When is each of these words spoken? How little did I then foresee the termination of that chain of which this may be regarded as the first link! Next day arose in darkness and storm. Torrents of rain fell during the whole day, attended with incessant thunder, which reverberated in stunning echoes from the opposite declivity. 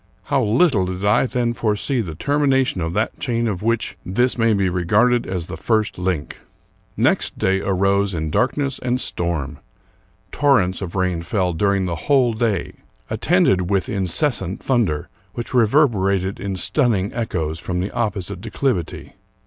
How 0.23 0.41
little 0.41 0.87
did 0.87 1.05
I 1.05 1.27
then 1.27 1.53
foresee 1.53 2.01
the 2.01 2.15
termination 2.15 2.81
of 2.81 2.93
that 2.93 3.19
chain 3.19 3.47
of 3.47 3.61
which 3.61 3.99
this 4.03 4.35
may 4.35 4.51
be 4.55 4.67
regarded 4.67 5.27
as 5.27 5.45
the 5.45 5.55
first 5.55 5.99
link! 5.99 6.39
Next 6.97 7.37
day 7.37 7.61
arose 7.61 8.15
in 8.15 8.31
darkness 8.31 8.79
and 8.79 8.99
storm. 8.99 9.59
Torrents 10.31 10.81
of 10.81 10.95
rain 10.95 11.21
fell 11.21 11.53
during 11.53 11.85
the 11.85 11.95
whole 12.09 12.33
day, 12.33 12.73
attended 13.11 13.69
with 13.69 13.89
incessant 13.89 14.63
thunder, 14.63 15.07
which 15.35 15.53
reverberated 15.53 16.39
in 16.39 16.55
stunning 16.55 17.13
echoes 17.13 17.59
from 17.59 17.79
the 17.79 17.91
opposite 17.91 18.41
declivity. 18.41 19.13